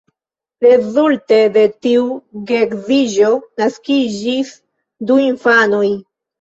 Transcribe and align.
Rezulte 0.63 1.39
de 1.57 1.65
tiu 1.89 2.07
geedziĝo 2.53 3.31
naskiĝis 3.63 4.53
du 5.09 5.23
infanoj. 5.31 5.89